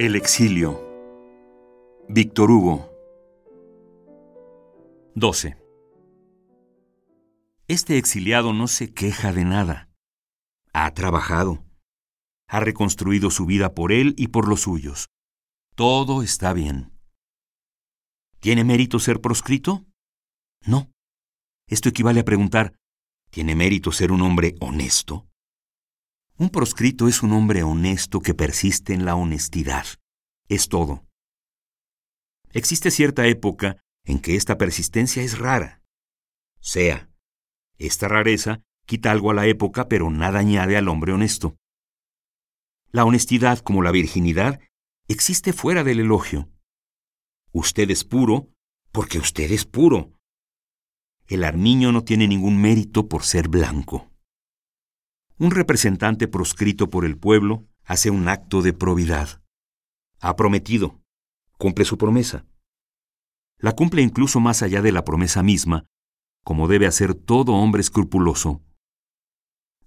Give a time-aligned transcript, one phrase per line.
[0.00, 0.80] El exilio.
[2.08, 2.90] Víctor Hugo.
[5.14, 5.58] 12.
[7.68, 9.90] Este exiliado no se queja de nada.
[10.72, 11.66] Ha trabajado.
[12.48, 15.10] Ha reconstruido su vida por él y por los suyos.
[15.74, 16.98] Todo está bien.
[18.38, 19.84] ¿Tiene mérito ser proscrito?
[20.64, 20.90] No.
[21.68, 22.72] Esto equivale a preguntar,
[23.28, 25.29] ¿tiene mérito ser un hombre honesto?
[26.40, 29.84] Un proscrito es un hombre honesto que persiste en la honestidad.
[30.48, 31.04] Es todo.
[32.54, 33.76] Existe cierta época
[34.06, 35.82] en que esta persistencia es rara.
[36.58, 37.10] Sea.
[37.76, 41.56] Esta rareza quita algo a la época, pero nada añade al hombre honesto.
[42.90, 44.60] La honestidad, como la virginidad,
[45.08, 46.48] existe fuera del elogio.
[47.52, 48.48] Usted es puro
[48.92, 50.14] porque usted es puro.
[51.26, 54.09] El armiño no tiene ningún mérito por ser blanco.
[55.40, 59.42] Un representante proscrito por el pueblo hace un acto de probidad.
[60.20, 61.00] Ha prometido.
[61.56, 62.44] Cumple su promesa.
[63.56, 65.86] La cumple incluso más allá de la promesa misma,
[66.44, 68.60] como debe hacer todo hombre escrupuloso.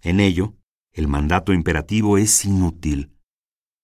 [0.02, 0.55] En ello,
[0.92, 3.16] el mandato imperativo es inútil.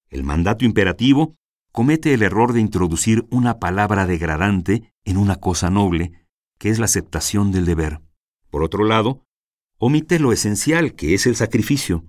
[0.09, 1.36] El mandato imperativo
[1.71, 6.25] comete el error de introducir una palabra degradante en una cosa noble,
[6.58, 8.02] que es la aceptación del deber.
[8.49, 9.23] Por otro lado,
[9.80, 12.05] omite lo esencial, que es el sacrificio.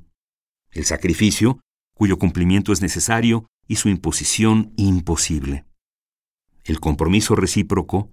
[0.71, 1.61] El sacrificio,
[1.95, 5.65] cuyo cumplimiento es necesario y su imposición imposible.
[6.65, 8.13] El compromiso recíproco,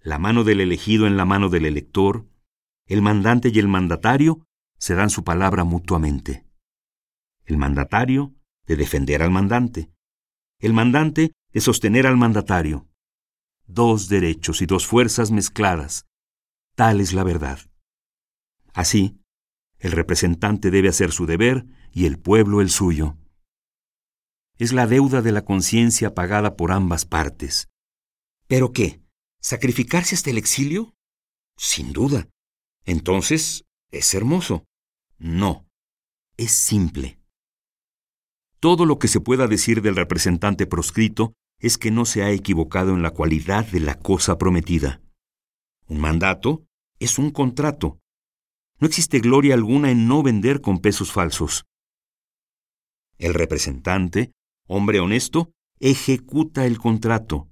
[0.00, 2.28] la mano del elegido en la mano del elector,
[2.86, 4.44] el mandante y el mandatario
[4.78, 6.46] se dan su palabra mutuamente.
[7.44, 8.34] El mandatario
[8.66, 9.90] de defender al mandante.
[10.58, 12.88] El mandante de sostener al mandatario.
[13.66, 16.06] Dos derechos y dos fuerzas mezcladas.
[16.74, 17.67] Tal es la verdad.
[18.74, 19.20] Así,
[19.78, 23.16] el representante debe hacer su deber y el pueblo el suyo.
[24.58, 27.68] Es la deuda de la conciencia pagada por ambas partes.
[28.48, 29.00] ¿Pero qué?
[29.40, 30.94] ¿Sacrificarse hasta el exilio?
[31.56, 32.28] Sin duda.
[32.84, 34.64] Entonces, ¿es hermoso?
[35.18, 35.68] No.
[36.36, 37.20] Es simple.
[38.60, 42.94] Todo lo que se pueda decir del representante proscrito es que no se ha equivocado
[42.94, 45.00] en la cualidad de la cosa prometida.
[45.86, 46.64] Un mandato
[46.98, 48.00] es un contrato,
[48.80, 51.64] no existe gloria alguna en no vender con pesos falsos.
[53.18, 54.32] El representante,
[54.66, 57.48] hombre honesto, ejecuta el contrato.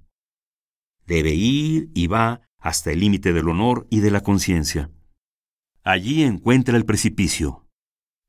[1.05, 4.91] Debe ir y va hasta el límite del honor y de la conciencia.
[5.83, 7.67] Allí encuentra el precipicio.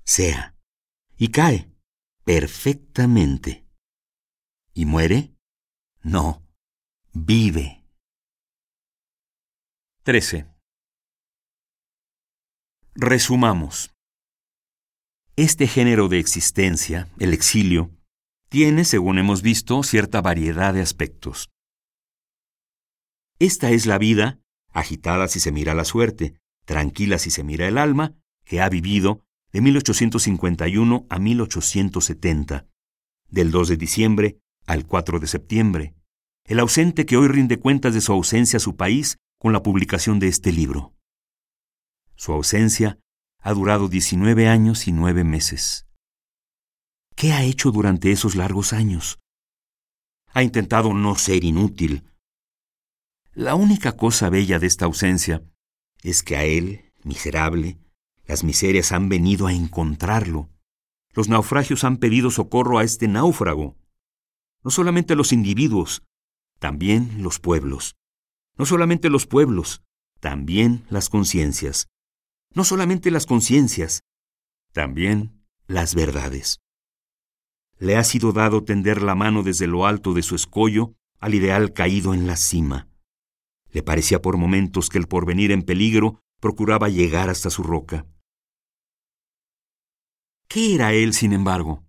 [0.05, 0.55] Sea.
[1.17, 1.73] Y cae.
[2.25, 3.67] Perfectamente.
[4.75, 5.35] ¿Y muere?
[6.03, 6.47] No.
[7.13, 7.85] Vive.
[10.05, 10.58] 13.
[13.01, 13.95] Resumamos.
[15.37, 17.93] Este género de existencia, el exilio,
[18.49, 21.49] tiene, según hemos visto, cierta variedad de aspectos.
[23.39, 24.41] Esta es la vida,
[24.73, 29.25] agitada si se mira la suerte, tranquila si se mira el alma, que ha vivido
[29.53, 32.67] de 1851 a 1870,
[33.29, 35.95] del 2 de diciembre al 4 de septiembre,
[36.47, 40.19] el ausente que hoy rinde cuentas de su ausencia a su país con la publicación
[40.19, 40.98] de este libro.
[42.19, 42.99] Su ausencia
[43.41, 45.87] ha durado 19 años y nueve meses.
[47.15, 49.21] ¿Qué ha hecho durante esos largos años?
[50.35, 52.11] Ha intentado no ser inútil.
[53.35, 55.45] La única cosa bella de esta ausencia
[56.03, 57.79] es que a él, miserable,
[58.27, 60.51] las miserias han venido a encontrarlo.
[61.15, 63.77] Los naufragios han pedido socorro a este náufrago.
[64.65, 66.03] No solamente los individuos,
[66.59, 67.95] también los pueblos.
[68.57, 69.83] No solamente los pueblos,
[70.19, 71.87] también las conciencias
[72.55, 74.03] no solamente las conciencias,
[74.73, 76.61] también las verdades.
[77.79, 81.73] Le ha sido dado tender la mano desde lo alto de su escollo al ideal
[81.73, 82.89] caído en la cima.
[83.71, 88.07] Le parecía por momentos que el porvenir en peligro procuraba llegar hasta su roca.
[90.49, 91.85] ¿Qué era él, sin embargo?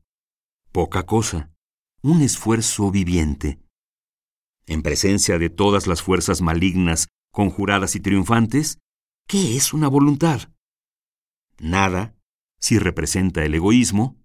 [0.72, 1.52] Poca cosa,
[2.02, 3.60] un esfuerzo viviente.
[4.66, 8.80] En presencia de todas las fuerzas malignas, conjuradas y triunfantes,
[9.30, 10.50] ¿Qué es una voluntad?
[11.60, 12.16] Nada
[12.60, 14.18] si representa el egoísmo,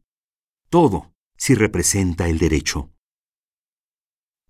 [0.71, 2.91] todo si representa el derecho.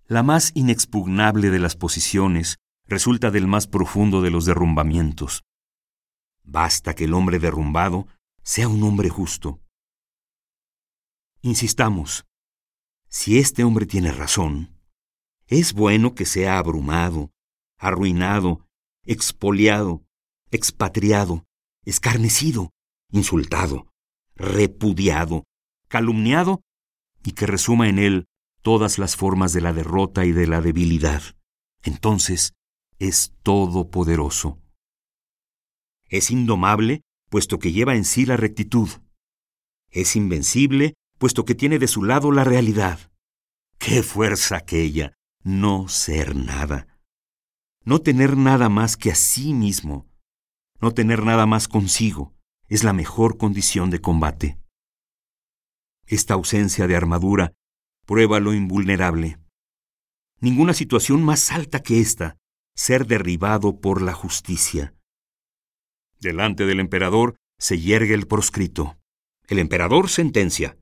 [0.07, 5.43] La más inexpugnable de las posiciones resulta del más profundo de los derrumbamientos.
[6.45, 8.07] Basta que el hombre derrumbado
[8.45, 9.61] sea un hombre justo.
[11.43, 12.27] Insistamos,
[13.09, 14.81] si este hombre tiene razón,
[15.49, 17.33] es bueno que sea abrumado,
[17.77, 18.69] arruinado,
[19.03, 20.04] expoliado,
[20.51, 21.45] expatriado,
[21.85, 22.71] escarnecido,
[23.11, 23.89] insultado,
[24.37, 25.45] repudiado,
[25.89, 26.63] calumniado
[27.25, 28.27] y que resuma en él
[28.63, 31.23] todas las formas de la derrota y de la debilidad.
[31.83, 32.55] Entonces
[32.99, 34.59] es todopoderoso.
[36.09, 38.89] Es indomable, puesto que lleva en sí la rectitud.
[39.91, 43.11] Es invencible, puesto que tiene de su lado la realidad.
[43.79, 45.15] ¡Qué fuerza aquella!
[45.43, 46.89] No ser nada.
[47.85, 50.09] No tener nada más que a sí mismo.
[50.85, 52.35] No tener nada más consigo
[52.69, 54.59] es la mejor condición de combate.
[56.07, 57.55] Esta ausencia de armadura
[58.05, 59.39] prueba lo invulnerable.
[60.41, 62.37] Ninguna situación más alta que esta,
[62.77, 64.95] ser derribado por la justicia.
[66.21, 68.99] Delante del emperador se yergue el proscrito.
[69.49, 70.77] El emperador sentencia.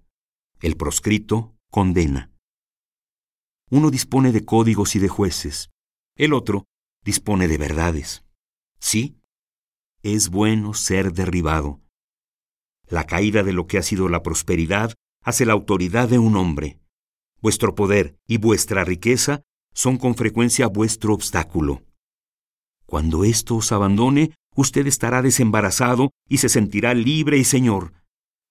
[0.61, 2.33] El proscrito condena.
[3.71, 5.71] Uno dispone de códigos y de jueces.
[6.17, 6.67] El otro
[7.05, 8.25] dispone de verdades.
[8.81, 9.22] Sí,
[10.03, 11.81] es bueno ser derribado.
[12.87, 16.81] La caída de lo que ha sido la prosperidad hace la autoridad de un hombre.
[17.41, 21.83] Vuestro poder y vuestra riqueza son con frecuencia vuestro obstáculo.
[22.87, 27.95] Cuando esto os abandone, usted estará desembarazado y se sentirá libre y señor.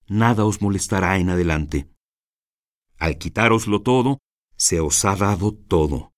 [0.07, 1.89] Nada os molestará en adelante.
[2.97, 4.19] Al quitároslo todo,
[4.55, 6.11] se os ha dado todo.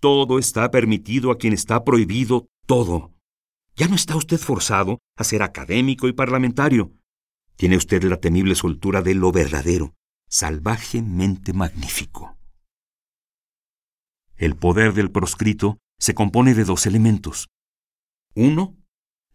[0.00, 3.12] Todo está permitido a quien está prohibido todo.
[3.78, 6.96] Ya no está usted forzado a ser académico y parlamentario.
[7.54, 9.94] Tiene usted la temible soltura de lo verdadero,
[10.28, 12.36] salvajemente magnífico.
[14.36, 17.50] El poder del proscrito se compone de dos elementos.
[18.34, 18.76] Uno,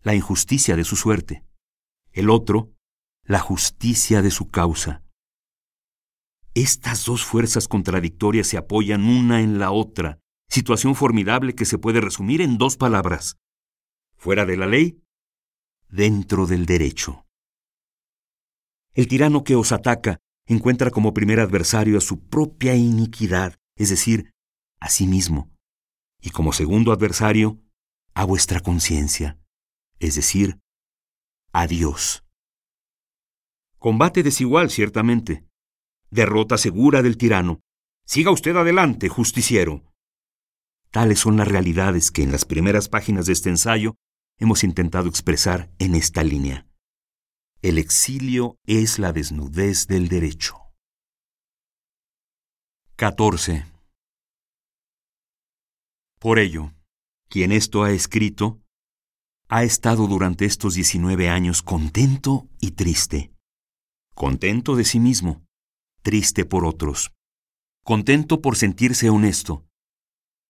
[0.02, 1.46] la injusticia de su suerte.
[2.12, 2.74] El otro,
[3.24, 5.06] la justicia de su causa.
[6.54, 10.20] Estas dos fuerzas contradictorias se apoyan una en la otra,
[10.50, 13.38] situación formidable que se puede resumir en dos palabras.
[14.24, 15.04] Fuera de la ley,
[15.90, 17.26] dentro del derecho.
[18.94, 24.32] El tirano que os ataca encuentra como primer adversario a su propia iniquidad, es decir,
[24.80, 25.52] a sí mismo,
[26.22, 27.60] y como segundo adversario,
[28.14, 29.42] a vuestra conciencia,
[30.00, 30.58] es decir,
[31.52, 32.24] a Dios.
[33.78, 35.46] Combate desigual, ciertamente.
[36.12, 37.60] Derrota segura del tirano.
[38.06, 39.84] Siga usted adelante, justiciero.
[40.92, 43.98] Tales son las realidades que en las primeras páginas de este ensayo
[44.38, 46.68] hemos intentado expresar en esta línea.
[47.62, 50.58] El exilio es la desnudez del derecho.
[52.98, 53.66] 14.
[56.20, 56.74] Por ello,
[57.30, 58.62] quien esto ha escrito,
[59.50, 63.34] ha estado durante estos 19 años contento y triste.
[64.14, 65.46] Contento de sí mismo,
[66.02, 67.14] triste por otros.
[67.84, 69.66] Contento por sentirse honesto,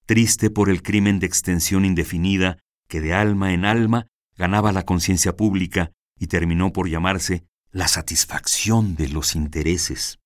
[0.06, 2.60] triste por el crimen de extensión indefinida
[2.94, 4.06] que de alma en alma
[4.38, 10.20] ganaba la conciencia pública y terminó por llamarse la satisfacción de los intereses.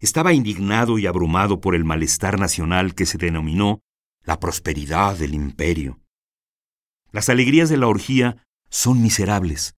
[0.00, 3.82] Estaba indignado y abrumado por el malestar nacional que se denominó
[4.22, 6.00] la prosperidad del imperio.
[7.12, 9.74] Las alegrías de la orgía son miserables.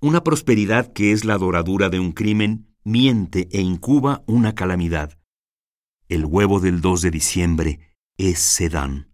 [0.00, 5.16] Una prosperidad que es la doradura de un crimen miente e incuba una calamidad.
[6.08, 9.09] El huevo del 2 de diciembre es Sedán.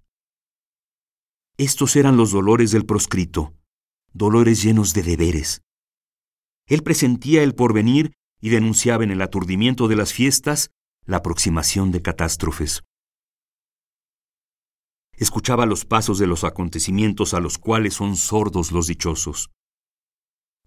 [1.58, 3.54] Estos eran los dolores del proscrito,
[4.12, 5.62] dolores llenos de deberes.
[6.66, 10.70] Él presentía el porvenir y denunciaba en el aturdimiento de las fiestas
[11.06, 12.82] la aproximación de catástrofes.
[15.12, 19.50] Escuchaba los pasos de los acontecimientos a los cuales son sordos los dichosos.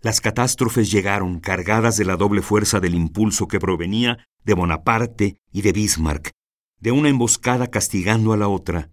[0.01, 5.61] Las catástrofes llegaron cargadas de la doble fuerza del impulso que provenía de Bonaparte y
[5.61, 6.31] de Bismarck,
[6.79, 8.91] de una emboscada castigando a la otra.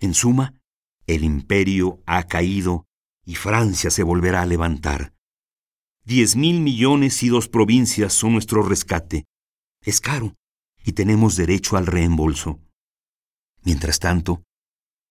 [0.00, 0.54] En suma,
[1.06, 2.86] el imperio ha caído
[3.24, 5.14] y Francia se volverá a levantar.
[6.04, 9.24] Diez mil millones y dos provincias son nuestro rescate.
[9.82, 10.34] Es caro
[10.84, 12.60] y tenemos derecho al reembolso.
[13.62, 14.42] Mientras tanto,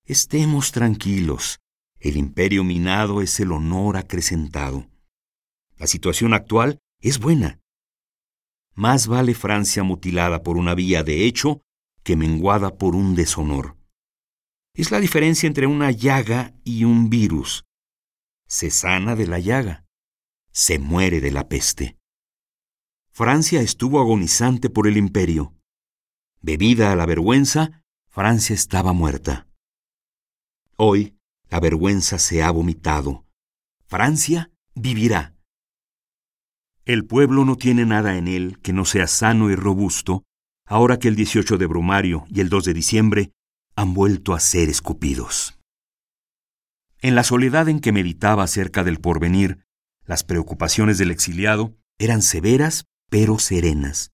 [0.06, 1.60] estemos tranquilos.
[2.00, 4.88] El imperio minado es el honor acrecentado.
[5.78, 7.60] La situación actual es buena.
[8.76, 11.62] Más vale Francia mutilada por una vía de hecho
[12.04, 13.78] que menguada por un deshonor.
[14.76, 17.64] Es la diferencia entre una llaga y un virus
[18.54, 19.84] se sana de la llaga,
[20.52, 21.98] se muere de la peste.
[23.12, 25.56] Francia estuvo agonizante por el imperio.
[26.44, 29.48] Bebida a la vergüenza, Francia estaba muerta.
[30.76, 31.18] Hoy
[31.50, 33.26] la vergüenza se ha vomitado.
[33.88, 35.36] Francia vivirá.
[36.86, 40.26] El pueblo no tiene nada en él que no sea sano y robusto,
[40.68, 43.32] ahora que el 18 de Brumario y el 2 de diciembre
[43.76, 45.60] han vuelto a ser escupidos.
[47.02, 49.66] En la soledad en que meditaba acerca del porvenir,
[50.06, 54.12] las preocupaciones del exiliado eran severas pero serenas.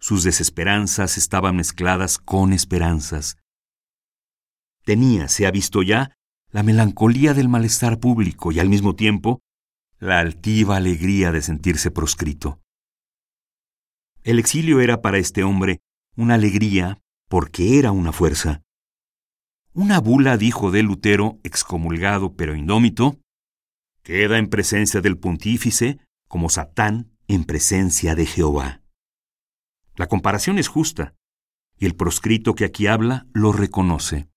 [0.00, 3.36] sus desesperanzas estaban mezcladas con esperanzas.
[4.84, 6.16] Tenía, se ha visto ya,
[6.50, 9.40] la melancolía del malestar público y al mismo tiempo
[10.00, 12.60] la altiva alegría de sentirse proscrito.
[14.24, 15.80] El exilio era para este hombre
[16.16, 17.00] una alegría
[17.32, 18.60] porque era una fuerza.
[19.72, 23.20] Una bula dijo de Lutero, excomulgado pero indómito,
[24.02, 25.98] queda en presencia del pontífice
[26.28, 28.82] como Satán en presencia de Jehová.
[29.96, 31.14] La comparación es justa,
[31.78, 34.28] y el proscrito que aquí habla lo reconoce.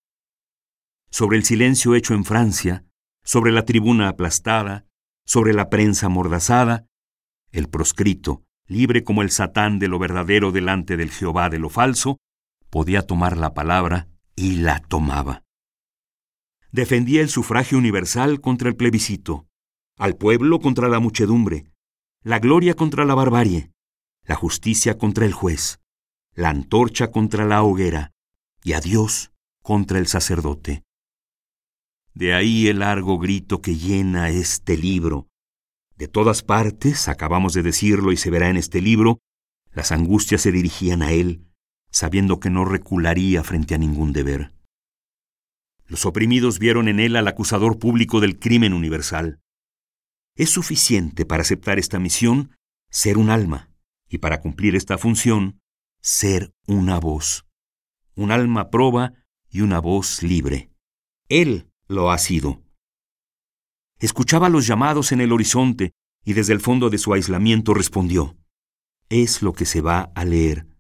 [1.10, 2.86] Sobre el silencio hecho en Francia,
[3.26, 4.86] sobre la tribuna aplastada,
[5.26, 6.86] sobre la prensa mordazada,
[7.52, 12.20] el proscrito, libre como el Satán de lo verdadero delante del Jehová de lo falso,
[12.76, 15.46] podía tomar la palabra y la tomaba.
[16.74, 19.48] Defendía el sufragio universal contra el plebiscito,
[19.98, 21.72] al pueblo contra la muchedumbre,
[22.22, 23.72] la gloria contra la barbarie,
[24.26, 25.80] la justicia contra el juez,
[26.34, 28.12] la antorcha contra la hoguera,
[28.62, 30.84] y a Dios contra el sacerdote.
[32.14, 35.30] De ahí el largo grito que llena este libro.
[35.96, 39.20] De todas partes, acabamos de decirlo y se verá en este libro,
[39.72, 41.46] las angustias se dirigían a él,
[41.96, 44.52] sabiendo que no recularía frente a ningún deber.
[45.86, 49.40] Los oprimidos vieron en él al acusador público del crimen universal.
[50.36, 52.52] Es suficiente para aceptar esta misión
[52.90, 53.70] ser un alma
[54.10, 55.62] y para cumplir esta función
[56.02, 57.46] ser una voz.
[58.14, 59.14] Un alma proba
[59.50, 60.70] y una voz libre.
[61.30, 62.62] Él lo ha sido.
[64.00, 65.94] Escuchaba los llamados en el horizonte
[66.26, 68.36] y desde el fondo de su aislamiento respondió,
[69.08, 70.75] es lo que se va a leer.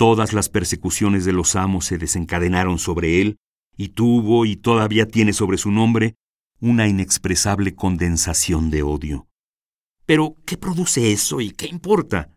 [0.00, 3.36] Todas las persecuciones de los amos se desencadenaron sobre él
[3.76, 6.14] y tuvo y todavía tiene sobre su nombre
[6.58, 9.28] una inexpresable condensación de odio.
[10.06, 12.34] Pero, ¿qué produce eso y qué importa?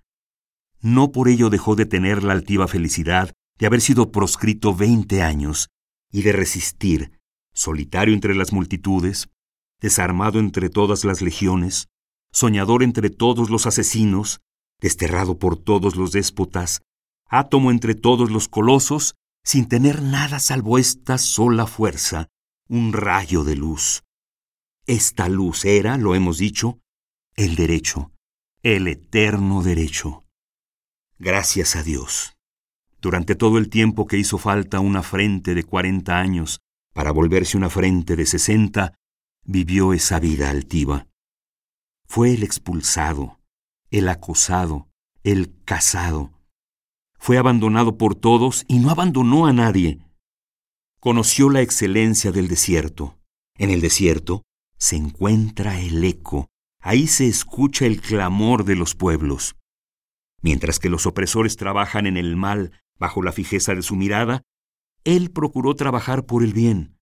[0.81, 5.69] No por ello dejó de tener la altiva felicidad de haber sido proscrito veinte años
[6.11, 7.17] y de resistir,
[7.53, 9.29] solitario entre las multitudes,
[9.79, 11.87] desarmado entre todas las legiones,
[12.29, 14.41] soñador entre todos los asesinos,
[14.81, 16.81] desterrado por todos los déspotas,
[17.27, 22.29] átomo entre todos los colosos, sin tener nada salvo esta sola fuerza,
[22.69, 24.03] un rayo de luz.
[24.85, 26.79] Esta luz era, lo hemos dicho,
[27.35, 28.11] el derecho,
[28.61, 30.23] el eterno derecho.
[31.19, 32.33] Gracias a Dios.
[33.01, 36.59] Durante todo el tiempo que hizo falta una frente de cuarenta años
[36.93, 38.93] para volverse una frente de sesenta,
[39.43, 41.07] vivió esa vida altiva.
[42.07, 43.39] Fue el expulsado,
[43.89, 44.89] el acosado,
[45.23, 46.31] el casado.
[47.23, 50.01] Fue abandonado por todos y no abandonó a nadie.
[50.99, 53.17] Conoció la excelencia del desierto.
[53.57, 54.43] En el desierto
[54.77, 56.49] se encuentra el eco,
[56.81, 59.55] ahí se escucha el clamor de los pueblos.
[60.41, 64.41] Mientras que los opresores trabajan en el mal bajo la fijeza de su mirada,
[65.05, 66.97] él procuró trabajar por el bien.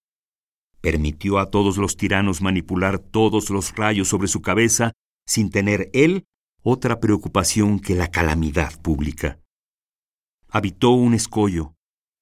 [0.82, 4.92] Permitió a todos los tiranos manipular todos los rayos sobre su cabeza
[5.26, 6.26] sin tener él
[6.62, 9.41] otra preocupación que la calamidad pública.
[10.54, 11.76] Habitó un escollo,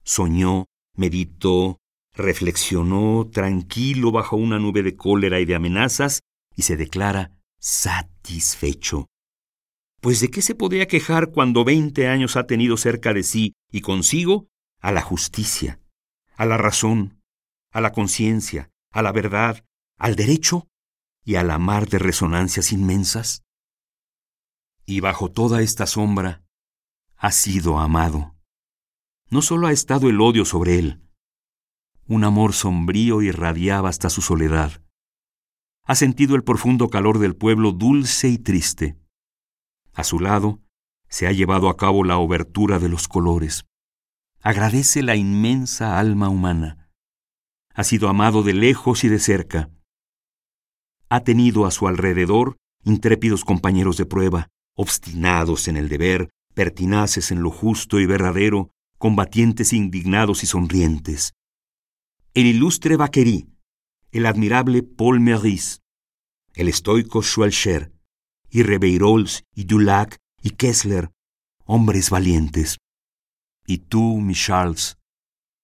[0.04, 1.80] soñó, meditó,
[2.14, 6.22] reflexionó tranquilo bajo una nube de cólera y de amenazas
[6.56, 9.08] y se declara satisfecho.
[10.00, 13.82] Pues de qué se podría quejar cuando veinte años ha tenido cerca de sí y
[13.82, 14.48] consigo
[14.80, 15.82] a la justicia,
[16.38, 17.24] a la razón,
[17.72, 19.66] a la conciencia, a la verdad,
[19.98, 20.68] al derecho
[21.26, 23.42] y a la mar de resonancias inmensas?
[24.86, 26.44] Y bajo toda esta sombra
[27.22, 28.34] ha sido amado.
[29.30, 31.02] No solo ha estado el odio sobre él,
[32.08, 34.82] un amor sombrío irradiaba hasta su soledad.
[35.84, 38.98] Ha sentido el profundo calor del pueblo dulce y triste.
[39.94, 40.62] A su lado
[41.10, 43.66] se ha llevado a cabo la obertura de los colores.
[44.42, 46.90] Agradece la inmensa alma humana.
[47.74, 49.70] Ha sido amado de lejos y de cerca.
[51.10, 57.42] Ha tenido a su alrededor intrépidos compañeros de prueba, obstinados en el deber, pertinaces en
[57.42, 61.34] lo justo y verdadero, combatientes indignados y sonrientes
[62.34, 63.50] el ilustre Vaquerí,
[64.12, 65.80] el admirable Paul Meurice,
[66.54, 67.92] el estoico Schwelcher,
[68.50, 71.12] y Rebeirols, y Dulac, y Kessler,
[71.66, 72.78] hombres valientes.
[73.66, 74.98] Y tú, mi Charles,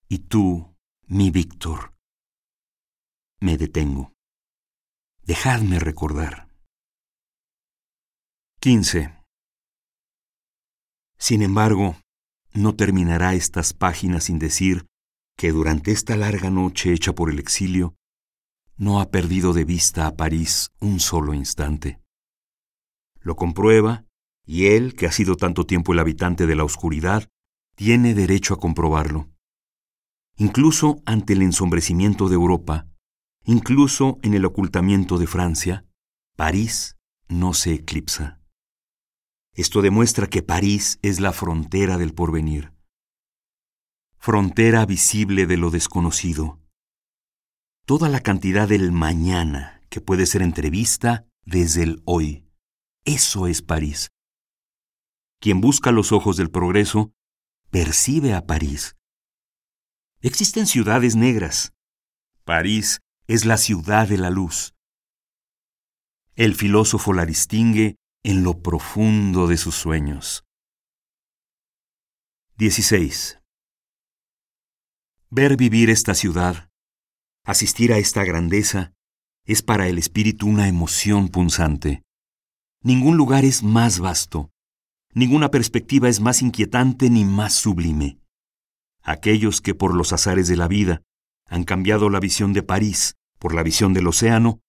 [0.10, 0.76] y tú,
[1.08, 1.94] mi Víctor.
[3.40, 4.14] Me detengo.
[5.24, 6.48] Dejadme recordar.
[8.60, 9.25] 15.
[11.18, 11.98] Sin embargo,
[12.54, 14.86] no terminará estas páginas sin decir
[15.38, 17.96] que durante esta larga noche hecha por el exilio,
[18.78, 22.00] no ha perdido de vista a París un solo instante.
[23.20, 24.06] Lo comprueba
[24.48, 27.28] Y él, que ha sido tanto tiempo el habitante de la oscuridad,
[27.76, 29.28] tiene derecho a comprobarlo.
[30.38, 32.88] Incluso ante el ensombrecimiento de Europa,
[33.44, 35.86] incluso en el ocultamiento de Francia,
[36.36, 36.96] París
[37.28, 38.40] no se eclipsa.
[39.56, 42.74] Esto demuestra que París es la frontera del porvenir,
[44.18, 46.60] frontera visible de lo desconocido.
[47.86, 52.46] Toda la cantidad del mañana que puede ser entrevista desde el hoy.
[53.06, 54.10] Eso es París.
[55.40, 57.14] Quien busca los ojos del progreso
[57.70, 58.98] percibe a París.
[60.20, 61.72] Existen ciudades negras.
[62.44, 64.74] París es la ciudad de la luz.
[66.36, 67.96] El filósofo la distingue
[68.28, 70.46] en lo profundo de sus sueños.
[72.58, 73.40] 16.
[75.30, 76.72] Ver vivir esta ciudad,
[77.46, 78.94] asistir a esta grandeza,
[79.46, 82.02] es para el espíritu una emoción punzante.
[82.82, 84.50] Ningún lugar es más vasto,
[85.14, 88.18] ninguna perspectiva es más inquietante ni más sublime.
[89.04, 91.04] Aquellos que por los azares de la vida
[91.46, 94.62] han cambiado la visión de París por la visión del océano,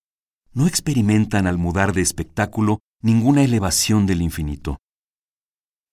[0.52, 4.78] no experimentan al mudar de espectáculo ninguna elevación del infinito.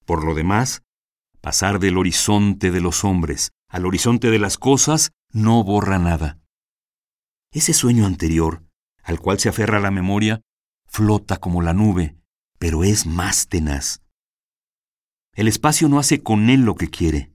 [0.06, 0.84] Por lo demás,
[1.42, 6.40] pasar del horizonte de los hombres al horizonte de las cosas no borra nada.
[7.52, 8.64] Ese sueño anterior,
[9.02, 10.42] al cual se aferra la memoria,
[10.86, 12.16] flota como la nube,
[12.60, 14.04] pero es más tenaz.
[15.34, 17.34] El espacio no hace con él lo que quiere.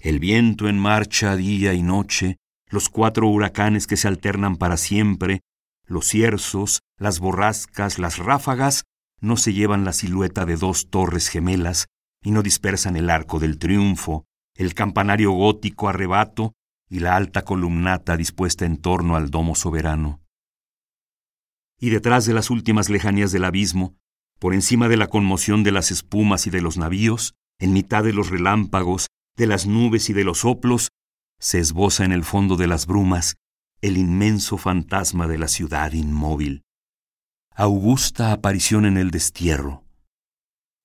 [0.00, 2.36] El viento en marcha día y noche,
[2.68, 5.40] los cuatro huracanes que se alternan para siempre,
[5.86, 8.84] los cierzos, las borrascas, las ráfagas,
[9.20, 11.86] no se llevan la silueta de dos torres gemelas
[12.22, 14.24] y no dispersan el arco del triunfo,
[14.54, 16.52] el campanario gótico arrebato
[16.88, 20.20] y la alta columnata dispuesta en torno al domo soberano.
[21.80, 23.96] Y detrás de las últimas lejanías del abismo,
[24.38, 28.12] por encima de la conmoción de las espumas y de los navíos, en mitad de
[28.12, 30.90] los relámpagos, de las nubes y de los soplos,
[31.40, 33.36] se esboza en el fondo de las brumas
[33.84, 36.62] el inmenso fantasma de la ciudad inmóvil.
[37.54, 39.84] Augusta aparición en el destierro.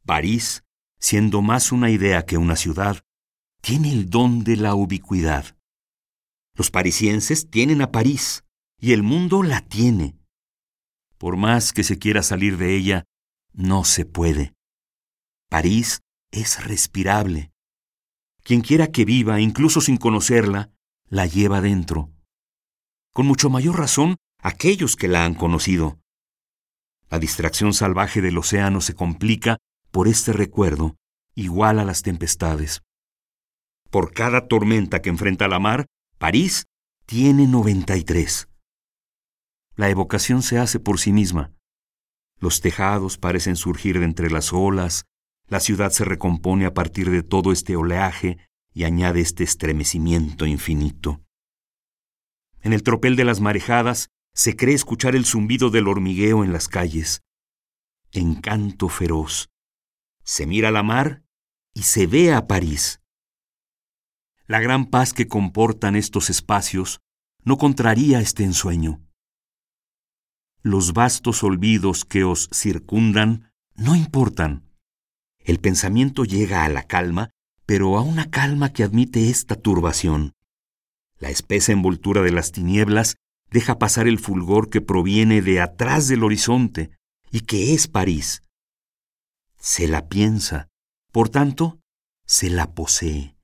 [0.06, 0.66] París,
[1.00, 3.00] siendo más una idea que una ciudad,
[3.62, 5.58] tiene el don de la ubicuidad.
[6.56, 8.44] Los parisienses tienen a París
[8.82, 10.18] y el mundo la tiene.
[11.18, 13.06] Por más que se quiera salir de ella,
[13.54, 14.54] no se puede.
[15.48, 17.54] París es respirable.
[18.44, 20.74] Quien quiera que viva, incluso sin conocerla,
[21.08, 22.12] la lleva dentro.
[23.14, 26.00] Con mucho mayor razón aquellos que la han conocido.
[27.10, 29.58] La distracción salvaje del océano se complica
[29.92, 30.96] por este recuerdo,
[31.36, 32.82] igual a las tempestades.
[33.90, 35.88] Por cada tormenta que enfrenta la mar,
[36.20, 36.68] París
[37.06, 38.48] tiene 93.
[39.76, 41.52] La evocación se hace por sí misma.
[42.40, 45.06] Los tejados parecen surgir de entre las olas,
[45.48, 48.38] la ciudad se recompone a partir de todo este oleaje
[48.74, 51.22] y añade este estremecimiento infinito.
[52.62, 56.68] En el tropel de las marejadas se cree escuchar el zumbido del hormigueo en las
[56.68, 57.22] calles.
[58.12, 59.50] Encanto feroz.
[60.24, 61.24] Se mira la mar
[61.74, 63.02] y se ve a París.
[64.46, 67.02] La gran paz que comportan estos espacios
[67.44, 69.02] no contraría este ensueño
[70.62, 74.64] los vastos olvidos que os circundan no importan.
[75.40, 77.32] El pensamiento llega a la calma,
[77.66, 80.34] pero a una calma que admite esta turbación.
[81.20, 83.16] La espesa envoltura de las tinieblas
[83.52, 86.92] deja pasar el fulgor que proviene de atrás del horizonte
[87.32, 88.44] y que es París.
[89.60, 90.70] Se la piensa,
[91.12, 91.80] por tanto,
[92.26, 93.36] se la posee.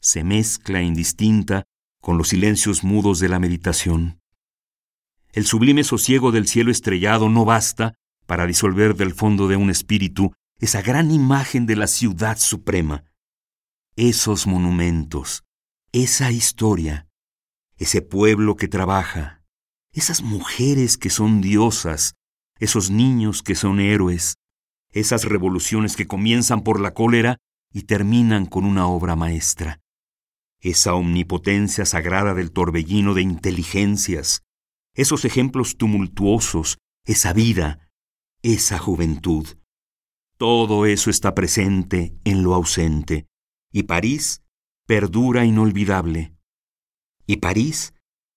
[0.00, 1.64] Se mezcla indistinta
[2.00, 4.20] con los silencios mudos de la meditación.
[5.32, 7.94] El sublime sosiego del cielo estrellado no basta
[8.26, 13.04] para disolver del fondo de un espíritu esa gran imagen de la ciudad suprema.
[13.96, 15.44] Esos monumentos,
[15.92, 17.08] esa historia,
[17.76, 19.42] ese pueblo que trabaja,
[19.92, 22.14] esas mujeres que son diosas,
[22.60, 24.36] esos niños que son héroes,
[24.92, 27.38] esas revoluciones que comienzan por la cólera
[27.72, 29.80] y terminan con una obra maestra,
[30.60, 34.42] esa omnipotencia sagrada del torbellino de inteligencias,
[34.94, 37.88] esos ejemplos tumultuosos, esa vida,
[38.42, 39.58] esa juventud.
[40.36, 43.26] Todo eso está presente en lo ausente,
[43.72, 44.42] y París
[44.90, 46.34] perdura inolvidable.
[47.24, 47.94] Y París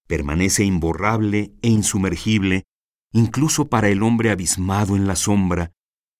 [0.07, 2.65] permanece imborrable e insumergible,
[3.11, 5.71] incluso para el hombre abismado en la sombra,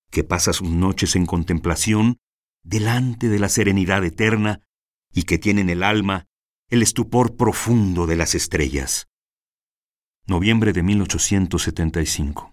[0.09, 2.17] que pasa sus noches en contemplación
[2.63, 4.61] delante de la serenidad eterna
[5.13, 6.25] y que tiene en el alma
[6.67, 9.07] el estupor profundo de las estrellas
[10.25, 12.52] noviembre de 1875.